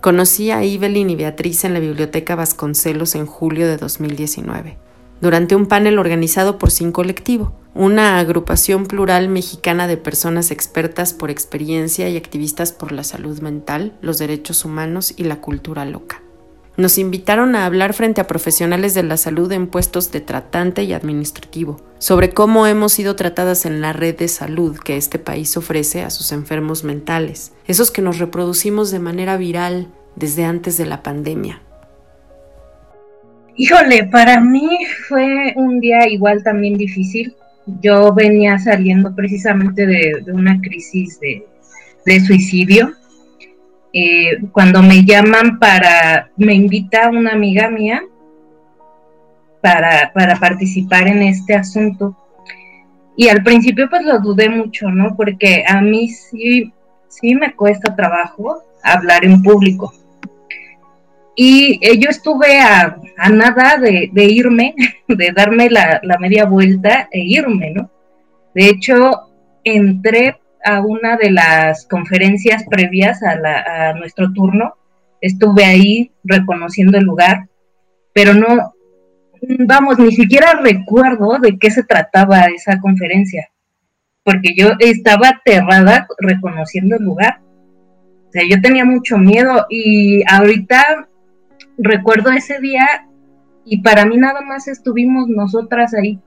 Conocí 0.00 0.50
a 0.50 0.62
Evelyn 0.62 1.10
y 1.10 1.16
Beatriz 1.16 1.64
en 1.64 1.74
la 1.74 1.80
Biblioteca 1.80 2.36
Vasconcelos 2.36 3.14
en 3.14 3.26
julio 3.26 3.66
de 3.66 3.76
2019 3.76 4.86
durante 5.20 5.56
un 5.56 5.66
panel 5.66 5.98
organizado 5.98 6.58
por 6.58 6.70
Sin 6.70 6.92
Colectivo, 6.92 7.52
una 7.76 8.18
agrupación 8.18 8.86
plural 8.86 9.28
mexicana 9.28 9.86
de 9.86 9.96
personas 9.96 10.50
expertas 10.50 11.12
por 11.12 11.30
experiencia 11.30 12.08
y 12.08 12.16
activistas 12.16 12.72
por 12.72 12.92
la 12.92 13.04
salud 13.04 13.40
mental, 13.40 13.92
los 14.00 14.18
derechos 14.18 14.64
humanos 14.64 15.12
y 15.16 15.24
la 15.24 15.40
cultura 15.40 15.84
loca. 15.84 16.22
Nos 16.78 16.98
invitaron 16.98 17.54
a 17.54 17.64
hablar 17.64 17.94
frente 17.94 18.20
a 18.20 18.26
profesionales 18.26 18.92
de 18.92 19.02
la 19.02 19.16
salud 19.16 19.50
en 19.52 19.66
puestos 19.66 20.12
de 20.12 20.20
tratante 20.20 20.84
y 20.84 20.92
administrativo, 20.92 21.80
sobre 21.98 22.30
cómo 22.30 22.66
hemos 22.66 22.92
sido 22.92 23.16
tratadas 23.16 23.64
en 23.64 23.80
la 23.80 23.92
red 23.92 24.16
de 24.16 24.28
salud 24.28 24.78
que 24.78 24.96
este 24.96 25.18
país 25.18 25.56
ofrece 25.56 26.02
a 26.02 26.10
sus 26.10 26.32
enfermos 26.32 26.84
mentales, 26.84 27.52
esos 27.66 27.90
que 27.90 28.02
nos 28.02 28.18
reproducimos 28.18 28.90
de 28.90 28.98
manera 28.98 29.36
viral 29.36 29.88
desde 30.16 30.44
antes 30.44 30.76
de 30.76 30.86
la 30.86 31.02
pandemia. 31.02 31.62
Híjole, 33.56 34.04
para 34.04 34.38
mí 34.40 34.68
fue 35.08 35.54
un 35.56 35.80
día 35.80 36.06
igual 36.08 36.42
también 36.42 36.76
difícil. 36.76 37.34
Yo 37.66 38.12
venía 38.14 38.58
saliendo 38.58 39.14
precisamente 39.14 39.86
de, 39.86 40.24
una 40.32 40.60
crisis 40.60 41.18
de, 41.20 42.20
suicidio 42.20 42.92
eh, 43.92 44.38
cuando 44.52 44.82
me 44.82 45.04
llaman 45.04 45.58
para, 45.58 46.30
me 46.36 46.54
invita 46.54 47.10
una 47.10 47.32
amiga 47.32 47.68
mía 47.68 48.02
para, 49.60 50.12
para 50.12 50.36
participar 50.36 51.08
en 51.08 51.22
este 51.22 51.54
asunto. 51.54 52.16
Y 53.16 53.28
al 53.28 53.42
principio 53.42 53.88
pues 53.88 54.04
lo 54.04 54.20
dudé 54.20 54.48
mucho, 54.48 54.90
¿no? 54.90 55.16
Porque 55.16 55.64
a 55.66 55.80
mí 55.80 56.08
sí, 56.08 56.72
sí 57.08 57.34
me 57.34 57.54
cuesta 57.54 57.96
trabajo 57.96 58.62
hablar 58.82 59.24
en 59.24 59.42
público. 59.42 59.92
Y 61.38 61.78
eh, 61.82 61.98
yo 61.98 62.08
estuve 62.08 62.60
a, 62.60 62.96
nada 63.30 63.76
de, 63.76 64.10
irme, 64.24 64.74
de 65.08 65.32
darme 65.32 65.68
la, 65.68 66.00
la, 66.02 66.18
media 66.18 66.46
vuelta 66.46 67.08
e 67.12 67.20
irme, 67.20 67.72
¿no? 67.72 67.90
De 68.54 68.70
hecho, 68.70 69.28
entré 69.62 70.40
a 70.64 70.80
una 70.80 71.16
de 71.16 71.30
las 71.30 71.86
conferencias 71.86 72.64
previas 72.68 73.22
a, 73.22 73.92
nuestro 73.92 74.32
turno. 74.32 74.74
Estuve 75.20 75.64
ahí 75.64 76.10
reconociendo 76.24 76.96
el 76.96 77.04
lugar, 77.04 77.48
pero 78.14 78.32
no, 78.32 78.74
vamos, 79.60 79.98
ni 79.98 80.12
siquiera 80.12 80.54
recuerdo 80.62 81.38
de 81.38 81.58
qué 81.58 81.70
se 81.70 81.84
trataba 81.84 82.46
esa 82.46 82.80
conferencia, 82.80 83.50
porque 84.24 84.54
yo 84.56 84.70
estaba 84.78 85.28
aterrada 85.28 86.06
reconociendo 86.18 86.96
el 86.96 87.04
lugar. 87.04 87.40
O 88.28 88.32
sea, 88.32 88.42
yo 88.48 88.60
tenía 88.60 88.84
mucho 88.84 89.18
miedo 89.18 89.66
y 89.70 90.22
ahorita 90.28 91.08
recuerdo 91.78 92.30
ese 92.30 92.60
día 92.60 93.08
y 93.64 93.82
para 93.82 94.04
mí 94.06 94.16
nada 94.16 94.40
más 94.42 94.68
estuvimos 94.68 95.28
nosotras 95.28 95.94
ahí 95.94 96.20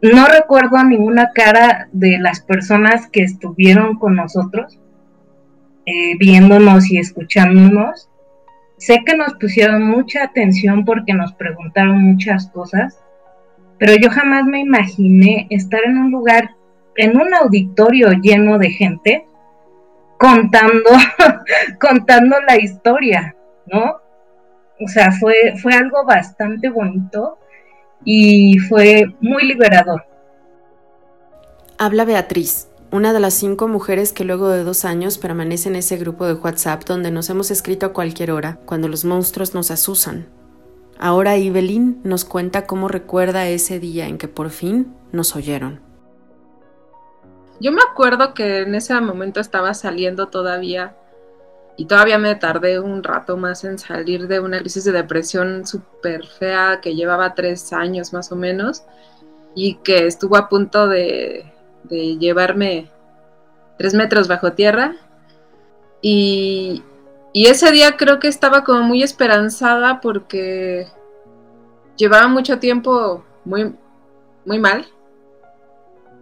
no 0.00 0.26
recuerdo 0.26 0.82
ninguna 0.84 1.32
cara 1.34 1.88
de 1.90 2.18
las 2.18 2.40
personas 2.40 3.08
que 3.08 3.22
estuvieron 3.22 3.98
con 3.98 4.14
nosotros, 4.14 4.78
eh, 5.86 6.16
viéndonos 6.18 6.88
y 6.90 6.98
escuchándonos. 6.98 8.08
Sé 8.76 9.02
que 9.04 9.16
nos 9.16 9.34
pusieron 9.34 9.82
mucha 9.82 10.22
atención 10.22 10.84
porque 10.84 11.14
nos 11.14 11.32
preguntaron 11.32 12.00
muchas 12.00 12.48
cosas, 12.50 13.02
pero 13.78 13.94
yo 13.96 14.08
jamás 14.08 14.44
me 14.44 14.60
imaginé 14.60 15.48
estar 15.50 15.80
en 15.84 15.98
un 15.98 16.12
lugar, 16.12 16.54
en 16.94 17.16
un 17.16 17.34
auditorio 17.34 18.12
lleno 18.12 18.58
de 18.58 18.70
gente, 18.70 19.26
contando, 20.16 20.90
contando 21.80 22.36
la 22.46 22.56
historia, 22.56 23.34
¿no? 23.72 24.00
O 24.80 24.88
sea, 24.88 25.10
fue, 25.12 25.34
fue 25.60 25.74
algo 25.74 26.04
bastante 26.04 26.68
bonito 26.68 27.38
y 28.04 28.58
fue 28.58 29.06
muy 29.20 29.44
liberador. 29.44 30.04
Habla 31.78 32.04
Beatriz, 32.04 32.68
una 32.90 33.12
de 33.12 33.20
las 33.20 33.34
cinco 33.34 33.68
mujeres 33.68 34.12
que 34.12 34.24
luego 34.24 34.48
de 34.48 34.64
dos 34.64 34.84
años 34.84 35.18
permanece 35.18 35.68
en 35.68 35.76
ese 35.76 35.96
grupo 35.96 36.26
de 36.26 36.34
WhatsApp 36.34 36.84
donde 36.84 37.10
nos 37.10 37.28
hemos 37.30 37.50
escrito 37.50 37.86
a 37.86 37.92
cualquier 37.92 38.30
hora 38.30 38.60
cuando 38.64 38.88
los 38.88 39.04
monstruos 39.04 39.54
nos 39.54 39.70
asusan. 39.70 40.26
Ahora 40.98 41.36
Evelyn 41.36 42.00
nos 42.02 42.24
cuenta 42.24 42.66
cómo 42.66 42.88
recuerda 42.88 43.48
ese 43.48 43.78
día 43.78 44.08
en 44.08 44.18
que 44.18 44.26
por 44.26 44.50
fin 44.50 44.92
nos 45.12 45.36
oyeron. 45.36 45.80
Yo 47.60 47.72
me 47.72 47.82
acuerdo 47.82 48.34
que 48.34 48.60
en 48.60 48.74
ese 48.74 48.98
momento 49.00 49.40
estaba 49.40 49.74
saliendo 49.74 50.28
todavía 50.28 50.96
y 51.78 51.84
todavía 51.84 52.18
me 52.18 52.34
tardé 52.34 52.80
un 52.80 53.04
rato 53.04 53.36
más 53.36 53.62
en 53.62 53.78
salir 53.78 54.26
de 54.26 54.40
una 54.40 54.58
crisis 54.58 54.82
de 54.82 54.90
depresión 54.90 55.64
súper 55.64 56.26
fea 56.26 56.80
que 56.82 56.96
llevaba 56.96 57.34
tres 57.34 57.72
años 57.72 58.12
más 58.12 58.32
o 58.32 58.36
menos 58.36 58.82
y 59.54 59.76
que 59.76 60.08
estuvo 60.08 60.36
a 60.36 60.48
punto 60.48 60.88
de, 60.88 61.52
llevarme 61.88 62.90
tres 63.78 63.94
metros 63.94 64.26
bajo 64.26 64.54
tierra. 64.54 64.96
Y, 66.02 66.82
ese 67.32 67.70
día 67.70 67.96
creo 67.96 68.18
que 68.18 68.26
estaba 68.26 68.64
como 68.64 68.82
muy 68.82 69.04
esperanzada 69.04 70.00
porque 70.00 70.88
llevaba 71.96 72.26
mucho 72.26 72.58
tiempo 72.58 73.24
muy, 73.44 73.72
muy 74.44 74.58
mal. 74.58 74.84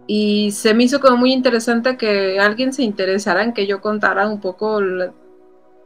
Y 0.05 0.51
se 0.51 0.75
me 0.75 0.83
hizo 0.83 0.99
como 0.99 1.17
muy 1.17 1.33
interesante 1.33 1.97
que 1.97 2.39
alguien 2.39 2.73
se 2.73 2.83
interesara 2.83 3.43
en 3.43 3.53
que 3.53 3.65
yo 3.65 3.81
contara 3.81 4.27
un 4.27 4.39
poco 4.39 4.79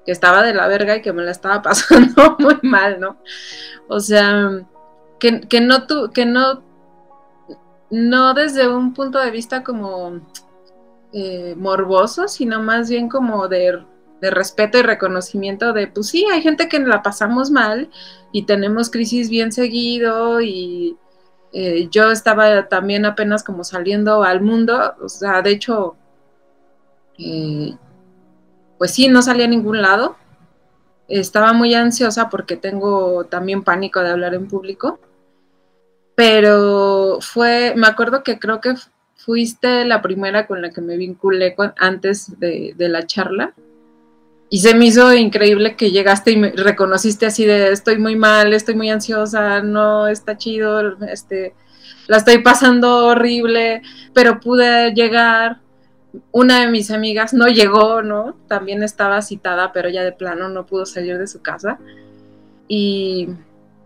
que 0.05 0.12
estaba 0.12 0.41
de 0.43 0.53
la 0.53 0.67
verga 0.67 0.98
y 0.98 1.01
que 1.01 1.13
me 1.13 1.24
la 1.24 1.31
estaba 1.31 1.62
pasando 1.63 2.38
muy 2.39 2.58
mal, 2.63 3.00
¿no? 3.00 3.17
O 3.88 4.00
sea, 4.00 4.65
que, 5.20 5.62
no 5.62 5.86
tu, 5.86 6.12
que 6.12 6.25
no, 6.25 6.63
no 7.89 8.34
desde 8.34 8.67
un 8.67 8.93
punto 8.93 9.20
de 9.20 9.31
vista 9.31 9.63
como 9.63 10.22
eh, 11.13 11.55
morboso, 11.58 12.27
sino 12.27 12.62
más 12.62 12.89
bien 12.89 13.10
como 13.10 13.48
de, 13.48 13.86
respeto 14.22 14.77
y 14.77 14.84
reconocimiento 14.84 15.74
de, 15.74 15.88
pues 15.88 16.08
sí, 16.10 16.25
hay 16.31 16.41
gente 16.41 16.70
que 16.70 16.79
la 16.79 17.01
pasamos 17.01 17.50
mal 17.51 17.89
y 18.31 18.43
tenemos 18.43 18.89
crisis 18.91 19.29
bien 19.29 19.51
seguido 19.51 20.41
y 20.41 20.96
eh, 21.53 21.88
yo 21.91 22.12
estaba 22.12 22.67
también 22.70 23.05
apenas 23.05 23.43
como 23.43 23.63
saliendo 23.63 24.24
al 24.24 24.41
mundo, 24.41 24.96
o 25.01 25.10
sea, 25.10 25.41
de 25.41 25.51
hecho, 25.51 25.96
eh, 27.17 27.75
pues 28.81 28.95
sí, 28.95 29.09
no 29.09 29.21
salía 29.21 29.45
a 29.45 29.47
ningún 29.47 29.83
lado. 29.83 30.15
Estaba 31.07 31.53
muy 31.53 31.75
ansiosa 31.75 32.31
porque 32.31 32.55
tengo 32.55 33.25
también 33.25 33.63
pánico 33.63 34.01
de 34.01 34.09
hablar 34.09 34.33
en 34.33 34.47
público. 34.47 35.00
Pero 36.15 37.19
fue, 37.21 37.75
me 37.77 37.85
acuerdo 37.85 38.23
que 38.23 38.39
creo 38.39 38.59
que 38.59 38.73
fuiste 39.17 39.85
la 39.85 40.01
primera 40.01 40.47
con 40.47 40.63
la 40.63 40.71
que 40.71 40.81
me 40.81 40.97
vinculé 40.97 41.55
antes 41.77 42.39
de, 42.39 42.73
la 42.79 43.05
charla. 43.05 43.53
Y 44.50 44.61
se 44.61 44.73
me 44.73 44.88
hizo 44.88 45.13
increíble 45.13 45.75
que 45.75 45.91
llegaste 45.91 46.31
y 46.31 46.38
me 46.38 46.50
reconociste 46.50 47.27
así 47.27 47.45
de 47.45 47.71
estoy 47.71 48.00
muy 48.00 48.15
mal, 48.15 48.51
estoy 48.51 48.73
muy 48.73 48.89
ansiosa, 48.89 49.61
no 49.61 50.07
está 50.07 50.39
chido, 50.39 50.97
este, 51.05 51.53
la 52.07 52.17
estoy 52.17 52.39
pasando 52.39 53.05
horrible, 53.05 53.83
pero 54.15 54.39
pude 54.39 54.91
llegar 54.95 55.61
una 56.32 56.62
de 56.62 56.72
mis 56.72 56.91
amigas 56.91 57.34
no 57.34 57.48
llegó, 57.48 58.01
¿no? 58.01 58.36
También 58.48 58.84
estaba 58.84 59.22
citada, 59.22 59.72
pero 59.72 59.89
ya 59.89 60.03
de 60.03 60.12
plano 60.12 60.50
no 60.50 60.65
pudo 60.65 60.86
salir 60.86 61.18
de 61.18 61.27
su 61.27 61.41
casa. 61.41 61.80
Y, 62.68 63.30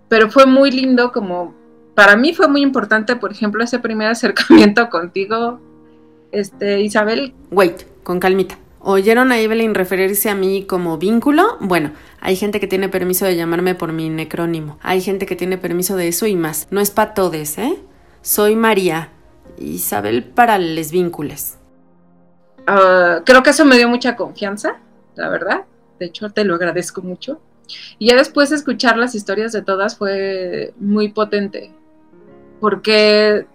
pero 0.10 0.29
fue 0.29 0.46
muy 0.46 0.72
lindo 0.72 1.12
como, 1.12 1.53
para 1.94 2.15
mí 2.15 2.34
fue 2.34 2.48
muy 2.48 2.62
importante, 2.62 3.15
por 3.15 3.32
ejemplo, 3.32 3.63
ese 3.63 3.79
primer 3.79 4.08
acercamiento 4.12 4.89
contigo, 4.89 5.60
este, 6.32 6.82
Isabel. 6.82 7.34
Wait, 7.51 7.84
con 8.03 8.20
calmita. 8.20 8.58
¿Oyeron 8.88 9.32
a 9.32 9.39
Evelyn 9.39 9.74
referirse 9.74 10.29
a 10.29 10.36
mí 10.36 10.63
como 10.67 11.00
vínculo? 11.00 11.58
Bueno, 11.60 11.91
hay 12.22 12.36
gente 12.36 12.60
que 12.60 12.67
tiene 12.67 12.88
permiso 12.88 13.25
de 13.25 13.36
llamarme 13.36 13.74
por 13.74 13.94
mi 13.94 14.10
necrónimo. 14.10 14.77
Hay 14.84 15.01
gente 15.01 15.25
que 15.25 15.36
tiene 15.36 15.58
permiso 15.58 15.96
de 15.96 16.08
eso 16.08 16.27
y 16.27 16.36
más. 16.36 16.67
No 16.70 16.79
es 16.79 16.91
para 16.91 17.15
todes, 17.15 17.58
¿eh? 17.58 17.79
Soy 18.22 18.55
María. 18.55 19.10
Isabel 19.58 20.24
para 20.24 20.60
les 20.60 20.91
vínculos. 20.91 21.54
Ah, 22.67 23.22
creo 23.25 23.43
que 23.43 23.51
eso 23.51 23.65
me 23.65 23.77
dio 23.77 23.88
mucha 23.89 24.15
confianza, 24.15 24.77
la 25.15 25.29
verdad. 25.29 25.65
De 26.00 26.07
hecho, 26.07 26.29
te 26.29 26.43
lo 26.43 26.55
agradezco 26.55 27.01
mucho. 27.01 27.39
Y 27.98 28.07
ya 28.07 28.15
después 28.15 28.50
de 28.50 28.57
escuchar 28.57 28.98
las 28.98 29.15
historias 29.15 29.51
de 29.51 29.62
todas 29.62 29.98
fue 29.98 30.74
muy 30.77 31.10
potente, 31.10 31.72
porque 32.60 33.48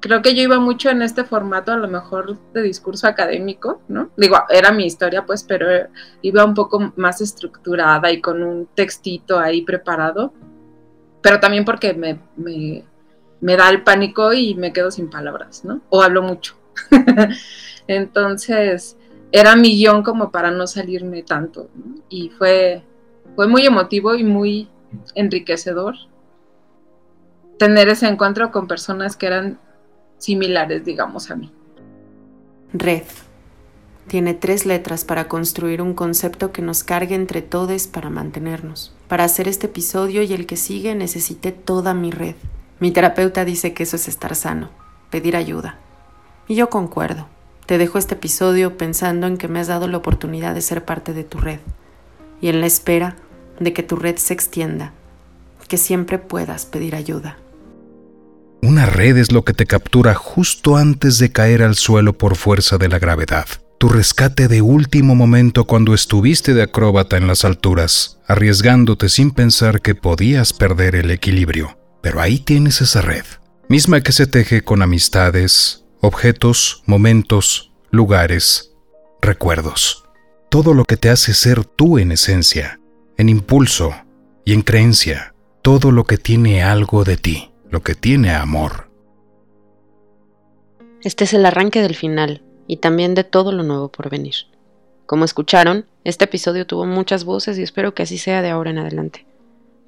creo 0.00 0.22
que 0.22 0.34
yo 0.34 0.42
iba 0.42 0.58
mucho 0.58 0.90
en 0.90 1.02
este 1.02 1.24
formato, 1.24 1.72
a 1.72 1.76
lo 1.76 1.88
mejor 1.88 2.38
de 2.52 2.62
discurso 2.62 3.06
académico, 3.06 3.80
¿no? 3.88 4.10
Digo, 4.16 4.36
era 4.48 4.72
mi 4.72 4.84
historia, 4.84 5.24
pues, 5.26 5.44
pero 5.44 5.88
iba 6.22 6.44
un 6.44 6.54
poco 6.54 6.92
más 6.96 7.20
estructurada 7.20 8.10
y 8.10 8.20
con 8.20 8.42
un 8.42 8.66
textito 8.74 9.38
ahí 9.38 9.62
preparado, 9.62 10.32
pero 11.22 11.40
también 11.40 11.64
porque 11.64 11.94
me, 11.94 12.20
me, 12.36 12.84
me 13.40 13.56
da 13.56 13.68
el 13.70 13.82
pánico 13.82 14.32
y 14.32 14.54
me 14.54 14.72
quedo 14.72 14.90
sin 14.90 15.10
palabras, 15.10 15.64
¿no? 15.64 15.80
O 15.90 16.02
hablo 16.02 16.22
mucho. 16.22 16.56
Entonces, 17.88 18.96
era 19.32 19.56
mi 19.56 19.76
guion 19.76 20.02
como 20.02 20.30
para 20.30 20.50
no 20.50 20.66
salirme 20.66 21.22
tanto. 21.22 21.68
Y 22.08 22.30
fue, 22.30 22.82
fue 23.34 23.48
muy 23.48 23.66
emotivo 23.66 24.14
y 24.14 24.22
muy 24.22 24.68
enriquecedor 25.14 25.96
tener 27.58 27.88
ese 27.88 28.06
encuentro 28.06 28.50
con 28.50 28.68
personas 28.68 29.16
que 29.16 29.26
eran 29.26 29.58
similares, 30.18 30.84
digamos, 30.84 31.30
a 31.30 31.36
mí. 31.36 31.52
Red. 32.72 33.02
Tiene 34.06 34.32
tres 34.32 34.64
letras 34.64 35.04
para 35.04 35.28
construir 35.28 35.82
un 35.82 35.92
concepto 35.92 36.50
que 36.50 36.62
nos 36.62 36.82
cargue 36.82 37.14
entre 37.14 37.42
todos 37.42 37.86
para 37.86 38.08
mantenernos. 38.08 38.94
Para 39.06 39.24
hacer 39.24 39.48
este 39.48 39.66
episodio 39.66 40.22
y 40.22 40.32
el 40.32 40.46
que 40.46 40.56
sigue 40.56 40.94
necesité 40.94 41.52
toda 41.52 41.92
mi 41.92 42.10
red. 42.10 42.36
Mi 42.80 42.90
terapeuta 42.90 43.44
dice 43.44 43.74
que 43.74 43.82
eso 43.82 43.96
es 43.96 44.08
estar 44.08 44.34
sano, 44.34 44.70
pedir 45.10 45.36
ayuda. 45.36 45.78
Y 46.46 46.54
yo 46.54 46.70
concuerdo. 46.70 47.28
Te 47.68 47.76
dejo 47.76 47.98
este 47.98 48.14
episodio 48.14 48.78
pensando 48.78 49.26
en 49.26 49.36
que 49.36 49.46
me 49.46 49.60
has 49.60 49.66
dado 49.66 49.88
la 49.88 49.98
oportunidad 49.98 50.54
de 50.54 50.62
ser 50.62 50.86
parte 50.86 51.12
de 51.12 51.22
tu 51.22 51.36
red 51.36 51.60
y 52.40 52.48
en 52.48 52.62
la 52.62 52.66
espera 52.66 53.16
de 53.60 53.74
que 53.74 53.82
tu 53.82 53.96
red 53.96 54.16
se 54.16 54.32
extienda, 54.32 54.94
que 55.68 55.76
siempre 55.76 56.18
puedas 56.18 56.64
pedir 56.64 56.94
ayuda. 56.94 57.36
Una 58.62 58.86
red 58.86 59.18
es 59.18 59.32
lo 59.32 59.44
que 59.44 59.52
te 59.52 59.66
captura 59.66 60.14
justo 60.14 60.78
antes 60.78 61.18
de 61.18 61.30
caer 61.30 61.62
al 61.62 61.74
suelo 61.74 62.16
por 62.16 62.36
fuerza 62.36 62.78
de 62.78 62.88
la 62.88 62.98
gravedad. 62.98 63.46
Tu 63.76 63.90
rescate 63.90 64.48
de 64.48 64.62
último 64.62 65.14
momento 65.14 65.66
cuando 65.66 65.92
estuviste 65.92 66.54
de 66.54 66.62
acróbata 66.62 67.18
en 67.18 67.26
las 67.26 67.44
alturas, 67.44 68.18
arriesgándote 68.26 69.10
sin 69.10 69.30
pensar 69.30 69.82
que 69.82 69.94
podías 69.94 70.54
perder 70.54 70.94
el 70.94 71.10
equilibrio. 71.10 71.76
Pero 72.00 72.22
ahí 72.22 72.38
tienes 72.38 72.80
esa 72.80 73.02
red, 73.02 73.26
misma 73.68 74.00
que 74.00 74.12
se 74.12 74.26
teje 74.26 74.62
con 74.62 74.80
amistades, 74.80 75.84
objetos, 76.00 76.82
momentos, 76.86 77.72
lugares, 77.90 78.74
recuerdos. 79.20 80.04
Todo 80.48 80.74
lo 80.74 80.84
que 80.84 80.96
te 80.96 81.10
hace 81.10 81.34
ser 81.34 81.64
tú 81.64 81.98
en 81.98 82.12
esencia, 82.12 82.80
en 83.16 83.28
impulso 83.28 83.94
y 84.44 84.52
en 84.52 84.62
creencia. 84.62 85.34
Todo 85.62 85.90
lo 85.90 86.04
que 86.04 86.16
tiene 86.16 86.62
algo 86.62 87.04
de 87.04 87.16
ti, 87.16 87.50
lo 87.68 87.82
que 87.82 87.94
tiene 87.94 88.30
amor. 88.30 88.88
Este 91.02 91.24
es 91.24 91.34
el 91.34 91.44
arranque 91.44 91.82
del 91.82 91.96
final 91.96 92.42
y 92.66 92.78
también 92.78 93.14
de 93.14 93.24
todo 93.24 93.52
lo 93.52 93.62
nuevo 93.62 93.88
por 93.88 94.08
venir. 94.08 94.34
Como 95.06 95.24
escucharon, 95.24 95.86
este 96.04 96.26
episodio 96.26 96.66
tuvo 96.66 96.86
muchas 96.86 97.24
voces 97.24 97.58
y 97.58 97.62
espero 97.62 97.94
que 97.94 98.04
así 98.04 98.18
sea 98.18 98.40
de 98.40 98.50
ahora 98.50 98.70
en 98.70 98.78
adelante. 98.78 99.26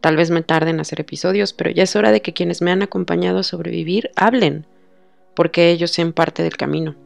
Tal 0.01 0.17
vez 0.17 0.31
me 0.31 0.43
tarde 0.43 0.71
en 0.71 0.81
hacer 0.81 1.01
episodios, 1.01 1.53
pero 1.53 1.71
ya 1.71 1.83
es 1.83 1.95
hora 1.95 2.11
de 2.11 2.23
que 2.23 2.33
quienes 2.33 2.63
me 2.63 2.71
han 2.71 2.83
acompañado 2.83 3.39
a 3.39 3.43
sobrevivir 3.43 4.11
hablen 4.17 4.67
porque 5.35 5.71
ellos 5.71 5.91
sean 5.91 6.13
parte 6.13 6.43
del 6.43 6.57
camino. 6.57 6.97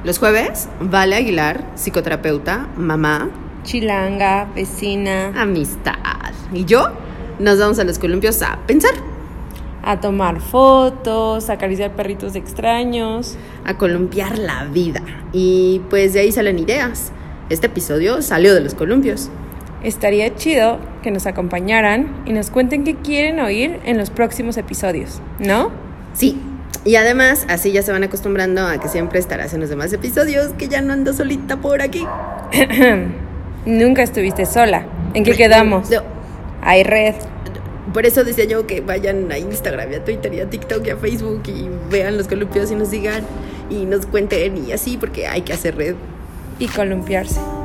Los 0.03 0.17
jueves, 0.17 0.69
Vale 0.79 1.17
Aguilar, 1.17 1.63
psicoterapeuta, 1.75 2.67
mamá, 2.77 3.29
chilanga, 3.63 4.47
vecina, 4.55 5.39
amistad. 5.39 5.93
¿Y 6.51 6.65
yo? 6.65 6.93
Nos 7.39 7.59
vamos 7.59 7.79
a 7.79 7.83
los 7.83 7.99
columpios 7.99 8.41
a 8.41 8.59
pensar. 8.67 8.93
A 9.83 10.01
tomar 10.01 10.41
fotos, 10.41 11.49
a 11.49 11.53
acariciar 11.53 11.91
perritos 11.91 12.35
extraños. 12.35 13.37
A 13.65 13.77
columpiar 13.77 14.37
la 14.37 14.65
vida. 14.65 15.01
Y 15.31 15.81
pues 15.89 16.13
de 16.13 16.21
ahí 16.21 16.31
salen 16.31 16.59
ideas. 16.59 17.11
Este 17.49 17.67
episodio 17.67 18.21
salió 18.21 18.53
de 18.53 18.61
los 18.61 18.73
columpios. 18.73 19.29
Estaría 19.83 20.35
chido 20.35 20.79
que 21.03 21.11
nos 21.11 21.25
acompañaran 21.27 22.23
y 22.25 22.33
nos 22.33 22.49
cuenten 22.49 22.83
qué 22.83 22.95
quieren 22.95 23.39
oír 23.39 23.79
en 23.85 23.97
los 23.97 24.09
próximos 24.09 24.57
episodios, 24.57 25.21
¿no? 25.39 25.71
Sí. 26.13 26.41
Y 26.83 26.95
además, 26.95 27.45
así 27.47 27.71
ya 27.71 27.81
se 27.83 27.91
van 27.91 28.03
acostumbrando 28.03 28.65
a 28.65 28.79
que 28.79 28.87
siempre 28.87 29.19
estarás 29.19 29.53
en 29.53 29.61
los 29.61 29.69
demás 29.69 29.93
episodios, 29.93 30.53
que 30.57 30.67
ya 30.67 30.81
no 30.81 30.93
ando 30.93 31.13
solita 31.13 31.57
por 31.57 31.81
aquí. 31.81 32.05
Nunca 33.65 34.03
estuviste 34.03 34.45
sola. 34.45 34.85
¿En 35.13 35.23
qué 35.23 35.33
quedamos? 35.33 35.89
Hay 36.61 36.83
red. 36.83 37.15
Por 37.97 38.05
eso 38.05 38.23
decía 38.23 38.43
yo 38.43 38.67
que 38.67 38.81
vayan 38.81 39.31
a 39.31 39.39
Instagram, 39.39 39.91
a 39.91 40.05
Twitter 40.05 40.31
y 40.31 40.39
a 40.39 40.47
TikTok 40.47 40.85
y 40.85 40.91
a 40.91 40.97
Facebook 40.97 41.41
y 41.47 41.67
vean 41.89 42.15
los 42.15 42.27
columpios 42.27 42.69
y 42.69 42.75
nos 42.75 42.89
sigan 42.89 43.25
y 43.71 43.85
nos 43.85 44.05
cuenten 44.05 44.67
y 44.67 44.71
así, 44.71 44.97
porque 44.97 45.25
hay 45.25 45.41
que 45.41 45.53
hacer 45.53 45.75
red. 45.75 45.95
Y 46.59 46.67
columpiarse. 46.67 47.56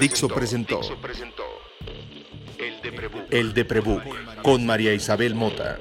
Dixo 0.00 0.28
presentó 0.28 0.80
El 3.30 3.54
de 3.54 3.64
Prebook 3.64 4.02
con 4.42 4.66
María 4.66 4.92
Isabel 4.92 5.34
Mota. 5.34 5.78